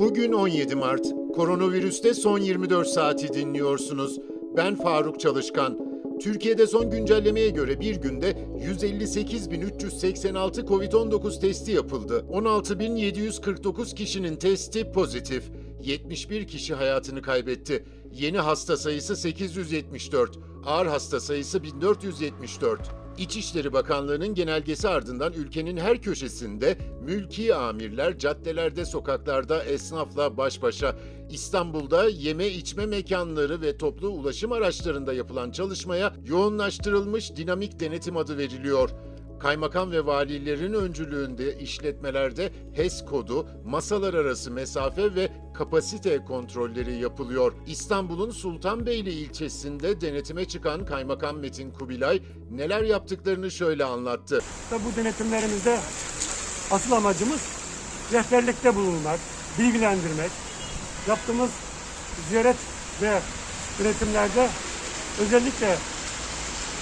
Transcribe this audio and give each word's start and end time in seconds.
Bugün 0.00 0.32
17 0.32 0.74
Mart. 0.74 1.06
Koronavirüste 1.34 2.14
son 2.14 2.38
24 2.38 2.88
saati 2.88 3.32
dinliyorsunuz. 3.32 4.18
Ben 4.56 4.76
Faruk 4.76 5.20
Çalışkan. 5.20 5.78
Türkiye'de 6.20 6.66
son 6.66 6.90
güncellemeye 6.90 7.50
göre 7.50 7.80
bir 7.80 7.96
günde 7.96 8.30
158.386 8.30 10.66
COVID-19 10.66 11.40
testi 11.40 11.72
yapıldı. 11.72 12.26
16.749 12.30 13.94
kişinin 13.94 14.36
testi 14.36 14.92
pozitif. 14.92 15.44
71 15.82 16.46
kişi 16.46 16.74
hayatını 16.74 17.22
kaybetti. 17.22 17.84
Yeni 18.12 18.38
hasta 18.38 18.76
sayısı 18.76 19.16
874, 19.16 20.38
ağır 20.66 20.86
hasta 20.86 21.20
sayısı 21.20 21.62
1474. 21.62 22.80
İçişleri 23.18 23.72
Bakanlığı'nın 23.72 24.34
genelgesi 24.34 24.88
ardından 24.88 25.32
ülkenin 25.32 25.76
her 25.76 26.02
köşesinde 26.02 26.78
mülki 27.04 27.54
amirler 27.54 28.18
caddelerde, 28.18 28.84
sokaklarda 28.84 29.64
esnafla 29.64 30.36
baş 30.36 30.62
başa. 30.62 30.96
İstanbul'da 31.30 32.08
yeme 32.08 32.46
içme 32.48 32.86
mekanları 32.86 33.60
ve 33.60 33.76
toplu 33.76 34.08
ulaşım 34.08 34.52
araçlarında 34.52 35.12
yapılan 35.12 35.50
çalışmaya 35.50 36.14
yoğunlaştırılmış 36.26 37.36
dinamik 37.36 37.80
denetim 37.80 38.16
adı 38.16 38.38
veriliyor. 38.38 38.90
Kaymakam 39.40 39.90
ve 39.92 40.06
valilerin 40.06 40.72
öncülüğünde 40.72 41.58
işletmelerde 41.58 42.52
HES 42.72 43.04
kodu, 43.04 43.48
masalar 43.64 44.14
arası 44.14 44.50
mesafe 44.50 45.14
ve 45.14 45.28
kapasite 45.54 46.24
kontrolleri 46.24 46.94
yapılıyor. 47.00 47.52
İstanbul'un 47.66 48.30
Sultanbeyli 48.30 49.10
ilçesinde 49.10 50.00
denetime 50.00 50.44
çıkan 50.44 50.86
Kaymakam 50.86 51.38
Metin 51.38 51.70
Kubilay 51.70 52.22
neler 52.50 52.82
yaptıklarını 52.82 53.50
şöyle 53.50 53.84
anlattı. 53.84 54.40
Bu 54.72 54.96
denetimlerimizde 55.00 55.78
asıl 56.70 56.92
amacımız 56.92 57.40
rehberlikte 58.12 58.74
bulunmak, 58.74 59.18
bilgilendirmek. 59.58 60.30
Yaptığımız 61.08 61.50
ziyaret 62.30 62.56
ve 63.02 63.20
denetimlerde 63.78 64.48
özellikle 65.20 65.76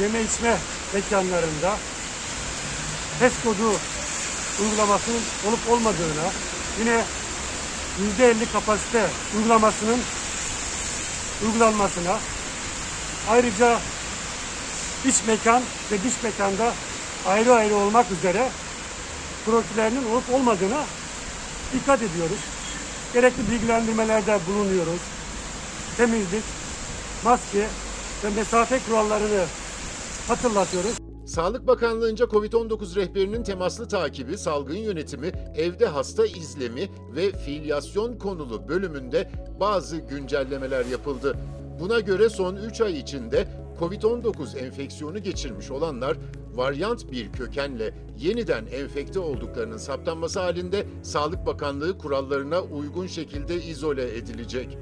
yeme 0.00 0.22
içme 0.22 0.56
mekanlarında 0.94 1.76
HES 3.22 3.32
kodu 3.44 3.76
uygulamasının 4.62 5.20
olup 5.48 5.70
olmadığına, 5.70 6.26
yine 6.78 7.04
%50 8.18 8.52
kapasite 8.52 9.06
uygulamasının 9.36 10.00
uygulanmasına, 11.44 12.18
ayrıca 13.30 13.78
iç 15.04 15.14
mekan 15.26 15.62
ve 15.92 16.02
dış 16.04 16.22
mekanda 16.22 16.72
ayrı 17.26 17.54
ayrı 17.54 17.76
olmak 17.76 18.06
üzere 18.10 18.48
profillerinin 19.46 20.12
olup 20.12 20.32
olmadığına 20.32 20.84
dikkat 21.72 22.02
ediyoruz. 22.02 22.38
Gerekli 23.12 23.50
bilgilendirmelerde 23.50 24.38
bulunuyoruz. 24.46 25.00
Temizlik, 25.96 26.44
maske 27.24 27.66
ve 28.24 28.30
mesafe 28.36 28.78
kurallarını 28.88 29.44
hatırlatıyoruz. 30.28 31.11
Sağlık 31.32 31.66
Bakanlığı'nca 31.66 32.24
COVID-19 32.24 32.96
rehberinin 32.96 33.42
temaslı 33.42 33.88
takibi, 33.88 34.38
salgın 34.38 34.76
yönetimi, 34.76 35.32
evde 35.56 35.86
hasta 35.86 36.26
izlemi 36.26 36.88
ve 37.16 37.32
filyasyon 37.32 38.18
konulu 38.18 38.68
bölümünde 38.68 39.30
bazı 39.60 39.96
güncellemeler 39.96 40.84
yapıldı. 40.86 41.36
Buna 41.80 42.00
göre 42.00 42.28
son 42.28 42.56
3 42.56 42.80
ay 42.80 42.98
içinde 42.98 43.48
COVID-19 43.80 44.58
enfeksiyonu 44.58 45.18
geçirmiş 45.18 45.70
olanlar 45.70 46.16
varyant 46.54 47.12
bir 47.12 47.32
kökenle 47.32 47.94
yeniden 48.18 48.66
enfekte 48.66 49.18
olduklarının 49.18 49.78
saptanması 49.78 50.40
halinde 50.40 50.86
Sağlık 51.02 51.46
Bakanlığı 51.46 51.98
kurallarına 51.98 52.62
uygun 52.62 53.06
şekilde 53.06 53.62
izole 53.62 54.16
edilecek. 54.16 54.78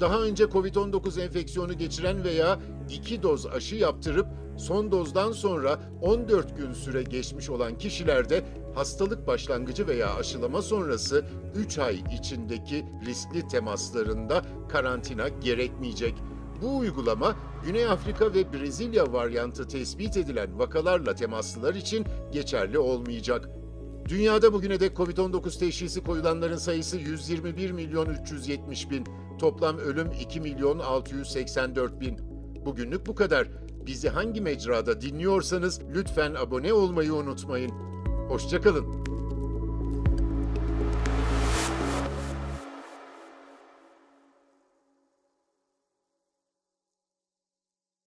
Daha 0.00 0.20
önce 0.20 0.44
COVID-19 0.44 1.20
enfeksiyonu 1.20 1.72
geçiren 1.72 2.24
veya 2.24 2.58
iki 2.90 3.22
doz 3.22 3.46
aşı 3.46 3.76
yaptırıp 3.76 4.26
son 4.56 4.92
dozdan 4.92 5.32
sonra 5.32 5.80
14 6.02 6.56
gün 6.56 6.72
süre 6.72 7.02
geçmiş 7.02 7.50
olan 7.50 7.78
kişilerde 7.78 8.44
hastalık 8.74 9.26
başlangıcı 9.26 9.86
veya 9.86 10.14
aşılama 10.14 10.62
sonrası 10.62 11.24
3 11.54 11.78
ay 11.78 11.98
içindeki 12.18 12.84
riskli 13.06 13.48
temaslarında 13.48 14.42
karantina 14.68 15.28
gerekmeyecek. 15.28 16.14
Bu 16.62 16.78
uygulama 16.78 17.36
Güney 17.66 17.86
Afrika 17.86 18.34
ve 18.34 18.52
Brezilya 18.52 19.12
varyantı 19.12 19.68
tespit 19.68 20.16
edilen 20.16 20.58
vakalarla 20.58 21.14
temaslılar 21.14 21.74
için 21.74 22.06
geçerli 22.32 22.78
olmayacak. 22.78 23.48
Dünyada 24.08 24.52
bugüne 24.52 24.80
dek 24.80 24.96
COVID-19 24.96 25.58
teşhisi 25.58 26.04
koyulanların 26.04 26.56
sayısı 26.56 26.96
121 26.96 27.70
milyon 27.70 28.06
370 28.06 28.90
bin. 28.90 29.04
Toplam 29.38 29.78
ölüm 29.78 30.10
2 30.20 30.40
milyon 30.40 30.78
684 30.78 32.00
bin. 32.00 32.18
Bugünlük 32.64 33.06
bu 33.06 33.14
kadar. 33.14 33.48
Bizi 33.86 34.08
hangi 34.08 34.40
mecrada 34.40 35.00
dinliyorsanız 35.00 35.80
lütfen 35.94 36.34
abone 36.34 36.72
olmayı 36.72 37.14
unutmayın. 37.14 37.70
Hoşçakalın. 38.28 39.03